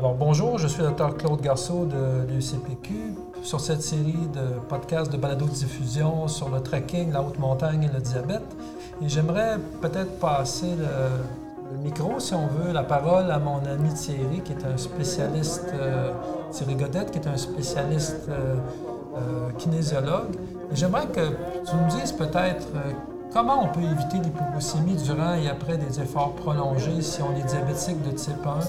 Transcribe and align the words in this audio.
Alors 0.00 0.14
bonjour, 0.14 0.56
je 0.56 0.66
suis 0.66 0.80
le 0.80 0.92
Dr 0.92 1.14
Claude 1.14 1.42
Garceau 1.42 1.84
de 1.84 2.32
l'UCPQ. 2.32 3.12
Sur 3.42 3.60
cette 3.60 3.82
série 3.82 4.28
de 4.32 4.58
podcasts 4.66 5.12
de 5.12 5.18
balado-diffusion 5.18 6.26
sur 6.26 6.48
le 6.48 6.62
trekking, 6.62 7.12
la 7.12 7.20
haute 7.20 7.38
montagne 7.38 7.82
et 7.82 7.94
le 7.94 8.00
diabète. 8.00 8.56
Et 9.02 9.10
j'aimerais 9.10 9.58
peut-être 9.82 10.18
passer 10.18 10.70
le, 10.78 11.76
micro, 11.84 12.18
si 12.18 12.32
on 12.32 12.46
veut, 12.46 12.72
la 12.72 12.82
parole 12.82 13.30
à 13.30 13.38
mon 13.38 13.58
ami 13.58 13.92
Thierry, 13.92 14.40
qui 14.40 14.52
est 14.52 14.64
un 14.64 14.78
spécialiste, 14.78 15.66
euh, 15.74 16.12
Thierry 16.50 16.76
Godette, 16.76 17.10
qui 17.10 17.18
est 17.18 17.28
un 17.28 17.36
spécialiste 17.36 18.26
euh, 18.30 18.54
euh, 19.18 19.50
kinésiologue. 19.58 20.34
Et 20.72 20.76
j'aimerais 20.76 21.08
que 21.08 21.28
tu 21.28 21.76
nous 21.76 22.00
dises 22.00 22.12
peut-être 22.12 22.68
comment 23.34 23.64
on 23.64 23.68
peut 23.68 23.82
éviter 23.82 24.16
l'hypoglycémie 24.16 24.96
durant 24.96 25.34
et 25.34 25.50
après 25.50 25.76
des 25.76 26.00
efforts 26.00 26.32
prolongés 26.36 27.02
si 27.02 27.20
on 27.20 27.36
est 27.36 27.46
diabétique 27.46 28.02
de 28.02 28.12
type 28.12 28.46
1 28.46 28.60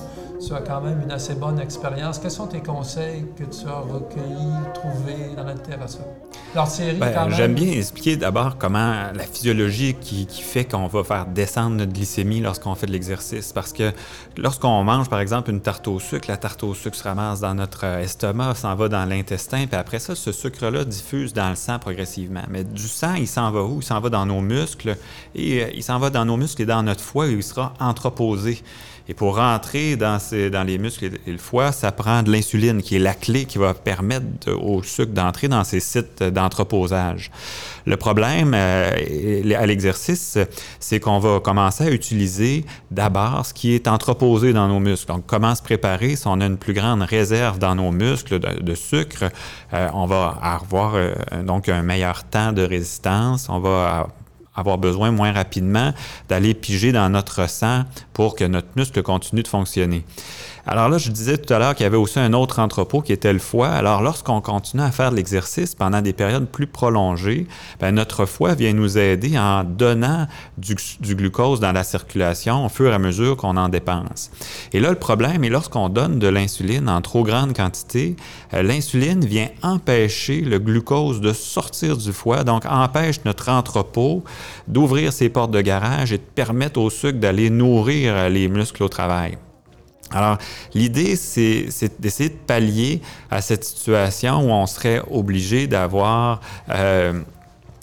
tu 0.45 0.53
as 0.53 0.61
quand 0.61 0.81
même 0.81 1.01
une 1.01 1.11
assez 1.11 1.35
bonne 1.35 1.59
expérience. 1.59 2.19
Quels 2.19 2.31
sont 2.31 2.47
tes 2.47 2.61
conseils 2.61 3.25
que 3.35 3.43
tu 3.43 3.67
as 3.67 3.79
recueillis, 3.79 4.73
trouvés 4.73 5.35
dans 5.35 5.43
la 5.43 5.53
littérature? 5.53 6.05
Ben, 6.53 7.29
J'aime 7.29 7.53
bien 7.53 7.71
expliquer 7.71 8.17
d'abord 8.17 8.57
comment 8.57 9.11
la 9.13 9.23
physiologie 9.23 9.95
qui, 9.99 10.27
fait 10.41 10.65
qu'on 10.65 10.87
va 10.87 11.03
faire 11.03 11.25
descendre 11.25 11.77
notre 11.77 11.93
glycémie 11.93 12.41
lorsqu'on 12.41 12.75
fait 12.75 12.87
de 12.87 12.91
l'exercice. 12.91 13.53
Parce 13.53 13.71
que 13.71 13.93
lorsqu'on 14.35 14.83
mange, 14.83 15.09
par 15.09 15.21
exemple, 15.21 15.49
une 15.49 15.61
tarte 15.61 15.87
au 15.87 15.99
sucre, 15.99 16.29
la 16.29 16.35
tarte 16.35 16.63
au 16.63 16.73
sucre 16.73 16.97
se 16.97 17.03
ramasse 17.03 17.39
dans 17.39 17.53
notre 17.53 17.85
estomac, 17.85 18.55
s'en 18.55 18.75
va 18.75 18.89
dans 18.89 19.05
l'intestin, 19.05 19.65
puis 19.65 19.79
après 19.79 19.99
ça, 19.99 20.13
ce 20.13 20.33
sucre-là 20.33 20.83
diffuse 20.83 21.33
dans 21.33 21.49
le 21.49 21.55
sang 21.55 21.79
progressivement. 21.79 22.43
Mais 22.49 22.65
du 22.65 22.87
sang, 22.87 23.13
il 23.13 23.27
s'en 23.27 23.49
va 23.51 23.63
où? 23.63 23.77
Il 23.79 23.85
s'en 23.85 24.01
va 24.01 24.09
dans 24.09 24.25
nos 24.25 24.41
muscles, 24.41 24.97
et 25.33 25.63
euh, 25.63 25.67
il 25.73 25.83
s'en 25.83 25.99
va 25.99 26.09
dans 26.09 26.25
nos 26.25 26.35
muscles 26.35 26.63
et 26.63 26.65
dans 26.65 26.83
notre 26.83 27.01
foie, 27.01 27.27
où 27.27 27.31
il 27.31 27.43
sera 27.43 27.73
entreposé. 27.79 28.61
Et 29.07 29.13
pour 29.13 29.37
rentrer 29.37 29.95
dans, 29.95 30.19
dans 30.51 30.63
les 30.63 30.77
muscles 30.77 31.11
et 31.25 31.31
le 31.31 31.37
foie, 31.37 31.71
ça 31.71 31.91
prend 31.91 32.23
de 32.23 32.31
l'insuline, 32.31 32.81
qui 32.81 32.95
est 32.95 32.99
la 32.99 33.13
clé 33.13 33.45
qui 33.45 33.57
va 33.57 33.73
permettre 33.73 34.51
au 34.51 34.83
sucre 34.83 35.11
d'entrer 35.11 35.47
dans 35.47 35.63
ces 35.63 35.79
sites 35.79 36.23
d'entreposage. 36.41 37.31
Le 37.85 37.97
problème 37.97 38.53
euh, 38.55 39.55
à 39.57 39.65
l'exercice, 39.65 40.37
c'est 40.79 40.99
qu'on 40.99 41.19
va 41.19 41.39
commencer 41.39 41.85
à 41.85 41.91
utiliser 41.91 42.65
d'abord 42.91 43.45
ce 43.45 43.53
qui 43.53 43.73
est 43.73 43.87
entreposé 43.87 44.53
dans 44.53 44.67
nos 44.67 44.79
muscles. 44.79 45.07
Donc, 45.07 45.25
comment 45.25 45.55
se 45.55 45.63
préparer 45.63 46.15
si 46.15 46.27
on 46.27 46.39
a 46.41 46.45
une 46.45 46.57
plus 46.57 46.73
grande 46.73 47.01
réserve 47.01 47.59
dans 47.59 47.75
nos 47.75 47.91
muscles 47.91 48.39
de, 48.39 48.75
sucre, 48.75 49.25
euh, 49.73 49.89
on 49.93 50.05
va 50.05 50.37
avoir 50.41 50.93
euh, 50.95 51.13
donc 51.43 51.69
un 51.69 51.81
meilleur 51.81 52.23
temps 52.23 52.51
de 52.53 52.61
résistance, 52.61 53.47
on 53.49 53.59
va 53.59 54.07
avoir 54.55 54.77
besoin 54.77 55.11
moins 55.11 55.31
rapidement 55.31 55.93
d'aller 56.29 56.53
piger 56.53 56.91
dans 56.91 57.09
notre 57.09 57.49
sang 57.49 57.83
pour 58.13 58.35
que 58.35 58.43
notre 58.43 58.67
muscle 58.75 59.01
continue 59.01 59.43
de 59.43 59.47
fonctionner. 59.47 60.03
Alors 60.65 60.89
là, 60.89 60.97
je 60.97 61.09
disais 61.09 61.37
tout 61.37 61.51
à 61.53 61.59
l'heure 61.59 61.73
qu'il 61.73 61.83
y 61.83 61.87
avait 61.87 61.97
aussi 61.97 62.19
un 62.19 62.33
autre 62.33 62.59
entrepôt 62.59 63.01
qui 63.01 63.13
était 63.13 63.33
le 63.33 63.39
foie. 63.39 63.69
Alors 63.69 64.01
lorsqu'on 64.01 64.41
continue 64.41 64.83
à 64.83 64.91
faire 64.91 65.11
de 65.11 65.15
l'exercice 65.15 65.73
pendant 65.73 66.01
des 66.01 66.13
périodes 66.13 66.47
plus 66.47 66.67
prolongées, 66.67 67.47
bien, 67.79 67.91
notre 67.91 68.25
foie 68.25 68.53
vient 68.53 68.73
nous 68.73 68.97
aider 68.97 69.37
en 69.39 69.63
donnant 69.63 70.27
du, 70.57 70.75
glucose 71.15 71.59
dans 71.59 71.71
la 71.71 71.83
circulation 71.83 72.65
au 72.65 72.69
fur 72.69 72.91
et 72.91 72.95
à 72.95 72.99
mesure 72.99 73.37
qu'on 73.37 73.57
en 73.57 73.69
dépense. 73.69 74.31
Et 74.73 74.79
là, 74.79 74.89
le 74.89 74.95
problème 74.95 75.43
est 75.43 75.49
lorsqu'on 75.49 75.89
donne 75.89 76.19
de 76.19 76.27
l'insuline 76.27 76.89
en 76.89 77.01
trop 77.01 77.23
grande 77.23 77.55
quantité, 77.55 78.15
euh, 78.53 78.61
l'insuline 78.61 79.25
vient 79.25 79.49
empêcher 79.63 80.41
le 80.41 80.59
glucose 80.59 81.21
de 81.21 81.33
sortir 81.33 81.97
du 81.97 82.13
foie, 82.13 82.43
donc 82.43 82.65
empêche 82.65 83.23
notre 83.25 83.49
entrepôt 83.49 84.23
d'ouvrir 84.67 85.11
ses 85.11 85.29
portes 85.29 85.51
de 85.51 85.61
garage 85.61 86.13
et 86.13 86.17
de 86.17 86.23
permettre 86.23 86.79
au 86.79 86.89
sucre 86.89 87.19
d'aller 87.19 87.49
nourrir 87.49 88.29
les 88.29 88.47
muscles 88.47 88.83
au 88.83 88.89
travail. 88.89 89.37
Alors, 90.13 90.37
l'idée, 90.73 91.15
c'est 91.15 91.69
d'essayer 91.99 92.29
de 92.29 92.35
pallier 92.35 93.01
à 93.29 93.41
cette 93.41 93.63
situation 93.63 94.39
où 94.39 94.51
on 94.51 94.65
serait 94.65 95.01
obligé 95.09 95.67
d'avoir 95.67 96.41
euh, 96.69 97.21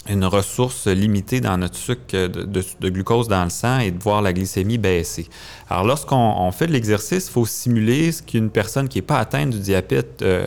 une 0.08 0.24
ressource 0.24 0.86
limitée 0.86 1.40
dans 1.40 1.56
notre 1.56 1.76
sucre 1.76 2.26
de, 2.28 2.88
glucose 2.88 3.28
dans 3.28 3.44
le 3.44 3.50
sang 3.50 3.78
et 3.78 3.90
de 3.90 4.02
voir 4.02 4.22
la 4.22 4.32
glycémie 4.32 4.78
baisser. 4.78 5.28
Alors, 5.70 5.84
lorsqu'on 5.84 6.50
fait 6.52 6.66
de 6.66 6.72
l'exercice, 6.72 7.28
il 7.28 7.32
faut 7.32 7.46
simuler 7.46 8.12
ce 8.12 8.22
qu'une 8.22 8.50
personne 8.50 8.88
qui 8.88 8.98
n'est 8.98 9.02
pas 9.02 9.18
atteinte 9.18 9.50
du 9.50 9.58
diabète 9.58 10.22
euh, 10.22 10.46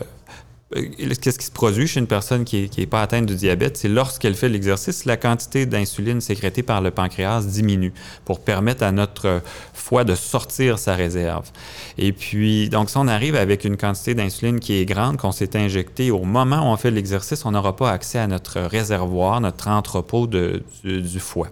qu'est-ce 0.72 1.38
qui 1.38 1.46
se 1.46 1.50
produit 1.50 1.86
chez 1.86 2.00
une 2.00 2.06
personne 2.06 2.44
qui 2.44 2.70
n'est 2.76 2.86
pas 2.86 3.02
atteinte 3.02 3.26
du 3.26 3.34
diabète, 3.34 3.76
c'est 3.76 3.88
lorsqu'elle 3.88 4.34
fait 4.34 4.48
l'exercice, 4.48 5.04
la 5.04 5.16
quantité 5.16 5.66
d'insuline 5.66 6.20
sécrétée 6.20 6.62
par 6.62 6.80
le 6.80 6.90
pancréas 6.90 7.42
diminue 7.42 7.92
pour 8.24 8.40
permettre 8.40 8.82
à 8.82 8.92
notre 8.92 9.42
foie 9.72 10.04
de 10.04 10.14
sortir 10.14 10.78
sa 10.78 10.94
réserve. 10.94 11.50
Et 11.98 12.12
puis, 12.12 12.68
donc, 12.68 12.90
si 12.90 12.96
on 12.96 13.08
arrive 13.08 13.36
avec 13.36 13.64
une 13.64 13.76
quantité 13.76 14.14
d'insuline 14.14 14.60
qui 14.60 14.74
est 14.74 14.84
grande, 14.84 15.16
qu'on 15.16 15.32
s'est 15.32 15.56
injecté 15.56 16.10
au 16.10 16.24
moment 16.24 16.68
où 16.68 16.72
on 16.72 16.76
fait 16.76 16.90
l'exercice, 16.90 17.44
on 17.44 17.52
n'aura 17.52 17.76
pas 17.76 17.90
accès 17.90 18.18
à 18.18 18.26
notre 18.26 18.60
réservoir, 18.60 19.40
notre 19.40 19.68
entrepôt 19.68 20.26
du, 20.26 21.20
foie. 21.20 21.48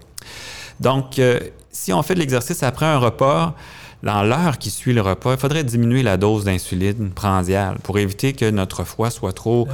Donc, 0.81 1.19
euh, 1.19 1.39
si 1.71 1.93
on 1.93 2.03
fait 2.03 2.15
l'exercice 2.15 2.63
après 2.63 2.87
un 2.87 2.99
repas, 2.99 3.55
dans 4.03 4.23
l'heure 4.23 4.59
qui 4.59 4.71
suit 4.71 4.93
le 4.93 5.03
repas, 5.03 5.35
il 5.35 5.39
faudrait 5.39 5.65
diminuer 5.65 6.03
la 6.03 6.17
dose 6.17 6.45
d'insuline 6.45 7.11
prandiale 7.11 7.77
pour 7.83 7.99
éviter 7.99 8.33
que 8.33 8.51
notre 8.51 8.85
foie 8.85 9.11
soit 9.11 9.33
trop... 9.33 9.69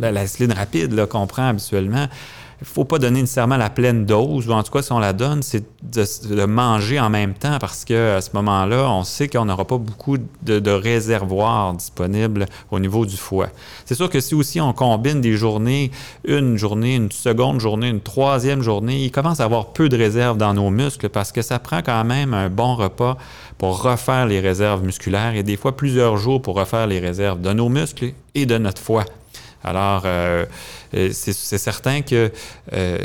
L'insuline 0.00 0.52
rapide, 0.52 0.92
euh, 0.92 0.96
ben, 0.96 1.06
qu'on 1.06 1.26
prend 1.26 1.48
habituellement 1.48 2.06
il 2.60 2.64
ne 2.64 2.66
faut 2.66 2.84
pas 2.84 2.98
donner 2.98 3.20
nécessairement 3.20 3.56
la 3.56 3.70
pleine 3.70 4.04
dose, 4.04 4.48
ou 4.48 4.52
en 4.52 4.64
tout 4.64 4.72
cas, 4.72 4.82
si 4.82 4.90
on 4.90 4.98
la 4.98 5.12
donne, 5.12 5.44
c'est 5.44 5.62
de, 5.82 6.44
manger 6.44 6.98
en 6.98 7.08
même 7.08 7.34
temps 7.34 7.58
parce 7.60 7.84
qu'à 7.84 8.20
ce 8.20 8.30
moment-là, 8.34 8.90
on 8.90 9.04
sait 9.04 9.28
qu'on 9.28 9.44
n'aura 9.44 9.64
pas 9.64 9.78
beaucoup 9.78 10.16
de, 10.42 10.70
réservoirs 10.70 11.74
disponibles 11.74 12.46
au 12.72 12.80
niveau 12.80 13.06
du 13.06 13.16
foie. 13.16 13.48
C'est 13.84 13.94
sûr 13.94 14.10
que 14.10 14.18
si 14.18 14.34
aussi 14.34 14.60
on 14.60 14.72
combine 14.72 15.20
des 15.20 15.36
journées, 15.36 15.92
une 16.24 16.56
journée, 16.56 16.96
une 16.96 17.12
seconde 17.12 17.60
journée, 17.60 17.88
une 17.88 18.00
troisième 18.00 18.62
journée, 18.62 19.04
il 19.04 19.12
commence 19.12 19.38
à 19.38 19.44
avoir 19.44 19.66
peu 19.66 19.88
de 19.88 19.96
réserves 19.96 20.36
dans 20.36 20.54
nos 20.54 20.70
muscles 20.70 21.08
parce 21.08 21.30
que 21.30 21.42
ça 21.42 21.60
prend 21.60 21.82
quand 21.82 22.04
même 22.04 22.34
un 22.34 22.48
bon 22.48 22.74
repas 22.74 23.16
pour 23.56 23.82
refaire 23.82 24.26
les 24.26 24.40
réserves 24.40 24.82
musculaires 24.82 25.36
et 25.36 25.44
des 25.44 25.56
fois 25.56 25.76
plusieurs 25.76 26.16
jours 26.16 26.42
pour 26.42 26.56
refaire 26.56 26.88
les 26.88 26.98
réserves 26.98 27.40
de 27.40 27.52
nos 27.52 27.68
muscles 27.68 28.12
et 28.34 28.46
de 28.46 28.58
notre 28.58 28.82
foie. 28.82 29.04
Alors, 29.64 30.02
euh, 30.04 30.46
euh, 30.94 31.10
c'est 31.12 31.32
certain 31.32 32.02
que 32.02 32.30
euh, 32.72 32.98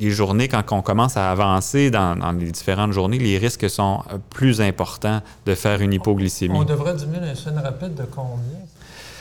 les 0.00 0.10
journées, 0.10 0.48
quand 0.48 0.64
on 0.72 0.82
commence 0.82 1.16
à 1.16 1.30
avancer 1.30 1.90
dans, 1.90 2.16
les 2.38 2.50
différentes 2.50 2.92
journées, 2.92 3.18
les 3.18 3.38
risques 3.38 3.70
sont 3.70 4.00
plus 4.30 4.60
importants 4.60 5.20
de 5.46 5.54
faire 5.54 5.80
une 5.80 5.92
hypoglycémie. 5.92 6.58
On 6.58 6.64
devrait 6.64 6.94
diminuer 6.94 7.20
l'insuline 7.20 7.58
rapide 7.58 7.94
de 7.94 8.04
combien? 8.04 8.58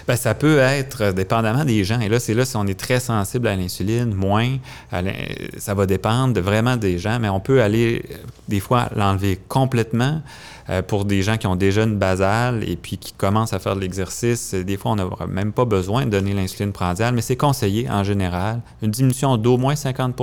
Bien, 0.08 0.16
ça 0.16 0.34
peut 0.34 0.60
être 0.60 1.12
dépendamment 1.12 1.66
des 1.66 1.84
gens. 1.84 2.00
Et 2.00 2.10
là, 2.10 2.20
c'est 2.20 2.34
là 2.34 2.46
si 2.46 2.56
on 2.56 2.66
est 2.68 2.80
très 2.80 3.00
sensible 3.00 3.48
à 3.48 3.56
l'insuline, 3.56 4.14
moins. 4.14 4.58
ça 5.58 5.74
va 5.74 5.86
dépendre 5.86 6.40
vraiment 6.42 6.78
des 6.78 6.98
gens, 6.98 7.20
mais 7.20 7.30
on 7.30 7.40
peut 7.40 7.62
aller 7.62 8.04
des 8.48 8.60
fois 8.60 8.90
l'enlever 8.96 9.40
complètement. 9.48 10.22
Euh, 10.70 10.82
pour 10.82 11.06
des 11.06 11.22
gens 11.22 11.38
qui 11.38 11.48
ont 11.48 11.56
déjà 11.56 11.84
une 11.84 11.98
basale 11.98 12.64
et 12.68 12.76
puis 12.76 12.98
qui 12.98 13.14
commencent 13.14 13.54
à 13.54 13.60
faire 13.60 13.76
de 13.76 13.82
l'exercice, 13.82 14.54
des 14.54 14.78
fois, 14.78 14.92
on 14.92 14.96
n'a 14.96 15.10
même 15.28 15.52
pas 15.52 15.66
besoin 15.66 16.06
de 16.06 16.12
donner 16.12 16.34
l'insuline 16.34 16.72
prandiale, 16.72 17.14
mais 17.14 17.22
c'est 17.22 17.36
conseillé 17.36 17.90
en 17.90 18.04
général. 18.04 18.62
Une 18.82 18.92
diminution 18.92 19.36
d'au 19.38 19.58
moins 19.58 19.76
50 19.76 20.16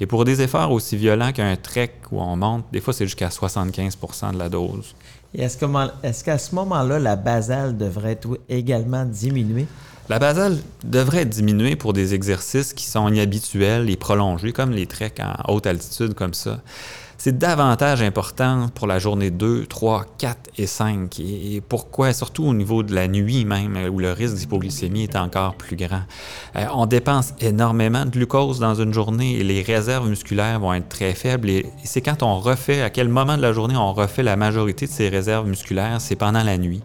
Et 0.00 0.06
pour 0.06 0.24
des 0.24 0.42
efforts 0.42 0.72
aussi 0.72 0.96
violents 0.96 1.32
qu'un 1.32 1.56
trek 1.56 1.94
où 2.10 2.20
on 2.20 2.36
monte, 2.36 2.64
des 2.72 2.80
fois, 2.80 2.92
c'est 2.92 3.06
jusqu'à 3.06 3.30
75 3.30 3.96
de 4.32 4.38
la 4.38 4.48
dose. 4.48 4.94
Est-ce 5.34 6.24
qu'à 6.24 6.38
ce 6.38 6.54
moment-là, 6.54 6.98
la 6.98 7.16
basale 7.16 7.76
devrait 7.76 8.18
également 8.48 9.04
diminuer? 9.04 9.66
La 10.08 10.18
basale 10.18 10.58
devrait 10.84 11.24
diminuer 11.24 11.76
pour 11.76 11.92
des 11.92 12.12
exercices 12.12 12.74
qui 12.74 12.84
sont 12.86 13.08
inhabituels 13.08 13.88
et 13.88 13.96
prolongés, 13.96 14.52
comme 14.52 14.72
les 14.72 14.86
treks 14.86 15.20
en 15.20 15.52
haute 15.52 15.66
altitude 15.66 16.14
comme 16.14 16.34
ça 16.34 16.60
c'est 17.24 17.38
davantage 17.38 18.02
important 18.02 18.66
pour 18.74 18.88
la 18.88 18.98
journée 18.98 19.30
2, 19.30 19.66
3, 19.66 20.06
4 20.18 20.50
et 20.58 20.66
5. 20.66 21.20
Et, 21.20 21.62
pourquoi? 21.68 22.12
Surtout 22.12 22.42
au 22.42 22.52
niveau 22.52 22.82
de 22.82 22.92
la 22.92 23.06
nuit 23.06 23.44
même, 23.44 23.78
où 23.92 24.00
le 24.00 24.10
risque 24.10 24.34
d'hypoglycémie 24.34 25.04
est 25.04 25.14
encore 25.14 25.54
plus 25.54 25.76
grand. 25.76 26.02
Euh, 26.56 26.66
on 26.74 26.86
dépense 26.86 27.32
énormément 27.38 28.06
de 28.06 28.10
glucose 28.10 28.58
dans 28.58 28.74
une 28.74 28.92
journée 28.92 29.36
et 29.38 29.44
les 29.44 29.62
réserves 29.62 30.08
musculaires 30.08 30.58
vont 30.58 30.74
être 30.74 30.88
très 30.88 31.14
faibles. 31.14 31.48
Et, 31.48 31.66
c'est 31.84 32.00
quand 32.00 32.24
on 32.24 32.40
refait, 32.40 32.82
à 32.82 32.90
quel 32.90 33.08
moment 33.08 33.36
de 33.36 33.42
la 33.42 33.52
journée 33.52 33.76
on 33.76 33.92
refait 33.92 34.24
la 34.24 34.34
majorité 34.34 34.86
de 34.86 34.90
ces 34.90 35.08
réserves 35.08 35.46
musculaires, 35.46 36.00
c'est 36.00 36.16
pendant 36.16 36.42
la 36.42 36.58
nuit. 36.58 36.82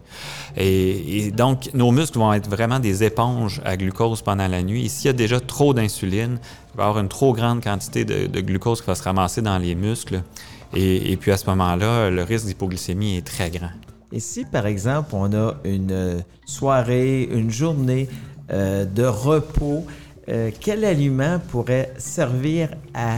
Et, 0.55 1.31
donc, 1.31 1.71
nos 1.73 1.89
muscles 1.89 2.19
vont 2.19 2.31
être 2.33 2.47
vraiment 2.47 2.77
des 2.77 3.03
éponges 3.03 3.59
à 3.65 3.75
glucose 3.75 4.21
pendant 4.21 4.47
la 4.47 4.61
nuit. 4.61 4.85
Et 4.85 4.89
s'il 4.89 5.07
y 5.07 5.09
a 5.09 5.13
déjà 5.13 5.39
trop 5.39 5.73
d'insuline, 5.73 6.37
va 6.77 6.83
y 6.83 6.87
avoir 6.87 7.03
une 7.03 7.09
trop 7.09 7.33
grande 7.33 7.63
quantité 7.63 8.05
de, 8.05 8.41
glucose 8.41 8.81
qui 8.81 8.87
va 8.87 8.95
se 8.95 9.03
ramasser 9.03 9.41
dans 9.41 9.57
les 9.57 9.75
muscles. 9.75 10.21
Et, 10.73 11.17
puis 11.17 11.31
à 11.31 11.37
ce 11.37 11.45
moment-là, 11.49 12.09
le 12.09 12.23
risque 12.23 12.45
d'hypoglycémie 12.45 13.17
est 13.17 13.25
très 13.25 13.49
grand. 13.49 13.71
Et 14.11 14.19
si, 14.19 14.45
par 14.45 14.65
exemple, 14.65 15.09
on 15.13 15.33
a 15.33 15.55
une 15.65 16.23
soirée, 16.45 17.23
une 17.23 17.51
journée 17.51 18.07
euh, 18.51 18.85
de 18.85 19.03
repos, 19.03 19.85
euh, 20.29 20.51
quel 20.59 20.85
aliment 20.85 21.39
pourrait 21.39 21.93
servir 21.97 22.69
à 22.93 23.17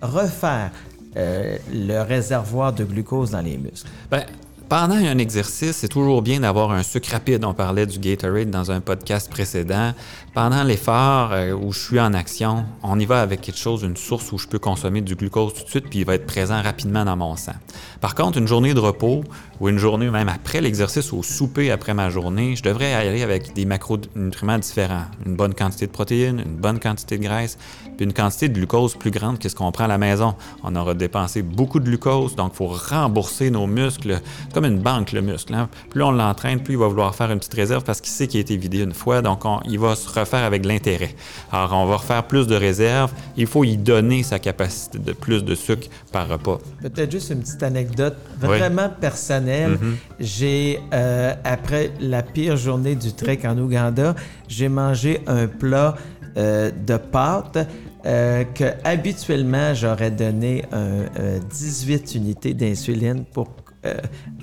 refaire 0.00 0.70
euh, 1.16 1.58
le 1.72 2.00
réservoir 2.02 2.72
de 2.72 2.84
glucose 2.84 3.30
dans 3.30 3.42
les 3.42 3.58
muscles? 3.58 3.90
Bien, 4.10 4.24
pendant 4.70 4.94
un 4.94 5.18
exercice, 5.18 5.78
c'est 5.78 5.88
toujours 5.88 6.22
bien 6.22 6.40
d'avoir 6.40 6.70
un 6.70 6.84
sucre 6.84 7.10
rapide. 7.10 7.44
On 7.44 7.54
parlait 7.54 7.86
du 7.86 7.98
Gatorade 7.98 8.50
dans 8.50 8.70
un 8.70 8.80
podcast 8.80 9.28
précédent. 9.28 9.94
Pendant 10.32 10.62
l'effort 10.62 11.30
euh, 11.32 11.52
où 11.52 11.72
je 11.72 11.80
suis 11.80 11.98
en 11.98 12.14
action, 12.14 12.64
on 12.84 12.96
y 13.00 13.04
va 13.04 13.20
avec 13.20 13.40
quelque 13.40 13.58
chose, 13.58 13.82
une 13.82 13.96
source 13.96 14.30
où 14.30 14.38
je 14.38 14.46
peux 14.46 14.60
consommer 14.60 15.00
du 15.00 15.16
glucose 15.16 15.54
tout 15.54 15.64
de 15.64 15.68
suite, 15.68 15.90
puis 15.90 15.98
il 15.98 16.04
va 16.04 16.14
être 16.14 16.24
présent 16.24 16.62
rapidement 16.62 17.04
dans 17.04 17.16
mon 17.16 17.34
sang. 17.34 17.54
Par 18.00 18.14
contre, 18.14 18.38
une 18.38 18.46
journée 18.46 18.72
de 18.72 18.78
repos 18.78 19.24
ou 19.60 19.68
une 19.68 19.78
journée 19.78 20.10
même 20.10 20.28
après 20.28 20.60
l'exercice 20.60 21.12
ou 21.12 21.22
souper 21.22 21.70
après 21.70 21.92
ma 21.94 22.08
journée, 22.08 22.56
je 22.56 22.62
devrais 22.62 22.94
aller 22.94 23.22
avec 23.22 23.52
des 23.54 23.66
macronutriments 23.66 24.58
différents. 24.58 25.04
Une 25.26 25.36
bonne 25.36 25.54
quantité 25.54 25.86
de 25.86 25.92
protéines, 25.92 26.42
une 26.46 26.56
bonne 26.56 26.80
quantité 26.80 27.18
de 27.18 27.24
graisse, 27.24 27.58
puis 27.96 28.06
une 28.06 28.14
quantité 28.14 28.48
de 28.48 28.54
glucose 28.54 28.94
plus 28.94 29.10
grande 29.10 29.38
que 29.38 29.48
ce 29.48 29.54
qu'on 29.54 29.70
prend 29.70 29.84
à 29.84 29.88
la 29.88 29.98
maison. 29.98 30.34
On 30.64 30.74
aura 30.74 30.94
dépensé 30.94 31.42
beaucoup 31.42 31.78
de 31.78 31.84
glucose, 31.84 32.34
donc 32.36 32.52
il 32.54 32.56
faut 32.56 32.68
rembourser 32.68 33.50
nos 33.50 33.66
muscles 33.66 34.20
comme 34.54 34.64
une 34.64 34.78
banque, 34.78 35.12
le 35.12 35.20
muscle. 35.20 35.52
Hein. 35.52 35.68
Plus 35.90 36.02
on 36.02 36.12
l'entraîne, 36.12 36.62
plus 36.62 36.74
il 36.74 36.78
va 36.78 36.88
vouloir 36.88 37.14
faire 37.14 37.30
une 37.30 37.38
petite 37.38 37.54
réserve 37.54 37.84
parce 37.84 38.00
qu'il 38.00 38.12
sait 38.12 38.26
qu'il 38.26 38.38
a 38.38 38.40
été 38.40 38.56
vidé 38.56 38.80
une 38.80 38.94
fois, 38.94 39.20
donc 39.20 39.42
il 39.66 39.78
va 39.78 39.94
se 39.94 40.08
refaire 40.08 40.44
avec 40.44 40.64
l'intérêt. 40.64 41.14
Alors, 41.52 41.74
on 41.74 41.86
va 41.86 41.96
refaire 41.96 42.24
plus 42.24 42.46
de 42.46 42.54
réserves. 42.54 43.12
Il 43.36 43.46
faut 43.46 43.64
y 43.64 43.76
donner 43.76 44.22
sa 44.22 44.38
capacité 44.38 44.98
de 44.98 45.12
plus 45.12 45.44
de 45.44 45.54
sucre 45.54 45.88
par 46.12 46.28
repas. 46.28 46.58
Peut-être 46.80 47.10
juste 47.10 47.30
une 47.30 47.40
petite 47.40 47.62
anecdote 47.62 48.16
vraiment 48.38 48.88
personnelle. 48.88 49.49
Mm-hmm. 49.50 49.94
J'ai, 50.20 50.80
euh, 50.92 51.34
après 51.44 51.90
la 52.00 52.22
pire 52.22 52.56
journée 52.56 52.94
du 52.94 53.12
trek 53.12 53.40
en 53.44 53.56
Ouganda, 53.58 54.14
j'ai 54.48 54.68
mangé 54.68 55.20
un 55.26 55.46
plat 55.46 55.96
euh, 56.36 56.70
de 56.70 56.96
pâtes 56.96 57.58
euh, 58.06 58.44
que 58.54 58.64
habituellement 58.84 59.74
j'aurais 59.74 60.10
donné 60.10 60.64
un, 60.72 61.38
18 61.50 62.14
unités 62.14 62.54
d'insuline 62.54 63.24
pour 63.24 63.48
euh, 63.84 63.94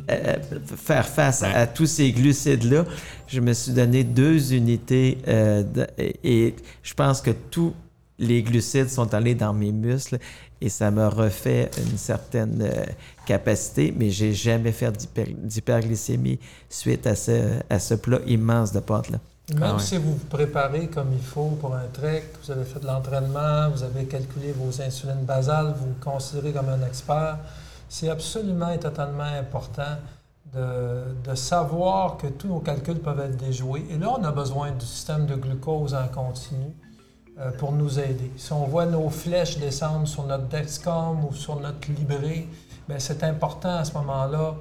euh, 0.10 0.36
faire 0.64 1.08
face 1.08 1.44
à 1.44 1.68
tous 1.68 1.86
ces 1.86 2.12
glucides-là. 2.12 2.86
Je 3.28 3.40
me 3.40 3.54
suis 3.54 3.72
donné 3.72 4.04
deux 4.04 4.54
unités 4.54 5.18
euh, 5.28 5.64
et 6.24 6.56
je 6.82 6.94
pense 6.94 7.22
que 7.22 7.32
tous 7.32 7.74
les 8.18 8.42
glucides 8.42 8.90
sont 8.90 9.14
allés 9.14 9.36
dans 9.36 9.54
mes 9.54 9.72
muscles 9.72 10.18
et 10.62 10.70
ça 10.70 10.92
me 10.92 11.08
refait 11.08 11.70
une 11.78 11.98
certaine 11.98 12.70
capacité, 13.26 13.94
mais 13.96 14.10
j'ai 14.10 14.34
jamais 14.34 14.72
fait 14.72 14.92
d'hyperglycémie 15.44 16.40
suite 16.70 17.06
à 17.08 17.16
ce, 17.16 17.60
à 17.70 17.80
ce 17.80 17.94
plat 17.94 18.20
immense 18.26 18.72
de 18.74 18.80
pâtes-là. 18.80 19.20
Même 19.54 19.76
ah 19.78 19.80
si 19.80 19.96
vous 19.96 20.12
vous 20.12 20.26
préparez 20.26 20.88
comme 20.88 21.14
il 21.14 21.24
faut 21.24 21.58
pour 21.62 21.74
un 21.74 21.88
trek, 21.94 22.26
vous 22.44 22.52
avez 22.52 22.66
fait 22.66 22.82
de 22.82 22.86
l'entraînement, 22.86 23.70
vous 23.70 23.82
avez 23.82 24.06
calculé 24.06 24.52
vos 24.52 24.82
insulines 24.82 25.24
basales, 25.24 25.74
vous 25.78 25.88
vous 25.88 26.00
considérez 26.02 26.52
comme 26.52 26.68
un 26.68 26.86
expert, 26.86 27.38
c'est 27.88 28.10
absolument 28.10 28.72
et 28.72 28.80
totalement 28.80 29.24
important 29.24 29.96
de, 30.54 31.36
savoir 31.36 32.18
que 32.18 32.28
tous 32.28 32.48
nos 32.48 32.60
calculs 32.60 33.00
peuvent 33.00 33.20
être 33.20 33.38
déjoués. 33.38 33.86
Et 33.90 33.98
là, 33.98 34.16
on 34.20 34.24
a 34.24 34.32
besoin 34.32 34.72
du 34.72 34.86
système 34.86 35.26
de 35.26 35.36
glucose 35.36 35.94
en 35.94 36.08
continu 36.08 36.74
euh, 37.40 37.52
pour 37.52 37.72
nous 37.72 38.00
aider. 38.00 38.32
Si 38.36 38.52
on 38.52 38.66
voit 38.66 38.86
nos 38.86 39.10
flèches 39.10 39.60
descendre 39.60 40.08
sur 40.08 40.26
notre 40.26 40.48
Dexcom 40.48 41.26
ou 41.26 41.34
sur 41.34 41.60
notre 41.60 41.92
Libré, 41.92 42.48
ben, 42.88 43.00
c'est 43.00 43.24
important 43.24 43.76
à 43.76 43.84
ce 43.86 43.94
moment-là 43.94 44.56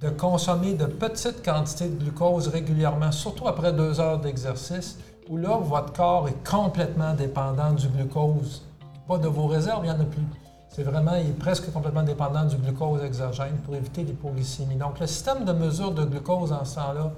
de 0.00 0.10
consommer 0.10 0.74
de 0.74 0.86
petites 0.86 1.44
quantités 1.44 1.88
de 1.88 1.98
glucose 1.98 2.48
régulièrement, 2.48 3.12
surtout 3.12 3.48
après 3.48 3.72
deux 3.72 3.98
heures 3.98 4.18
d'exercice, 4.18 4.98
où 5.28 5.36
là, 5.36 5.56
votre 5.56 5.92
corps 5.92 6.28
est 6.28 6.48
complètement 6.48 7.14
dépendant 7.14 7.72
du 7.72 7.88
glucose. 7.88 8.62
Pas 9.06 9.18
de 9.18 9.28
vos 9.28 9.46
réserves, 9.46 9.80
il 9.84 9.90
n'y 9.90 9.96
en 9.96 10.00
a 10.00 10.04
plus. 10.04 10.22
C'est 10.68 10.82
vraiment, 10.82 11.14
il 11.16 11.30
est 11.30 11.38
presque 11.38 11.72
complètement 11.72 12.02
dépendant 12.02 12.44
du 12.44 12.56
glucose 12.56 13.02
exogène 13.02 13.56
pour 13.64 13.74
éviter 13.74 14.04
l'hypoglycémie. 14.04 14.76
Donc, 14.76 15.00
le 15.00 15.06
système 15.06 15.44
de 15.44 15.52
mesure 15.52 15.92
de 15.92 16.04
glucose 16.04 16.52
en 16.52 16.64
ce 16.64 16.76
temps-là, 16.76 17.10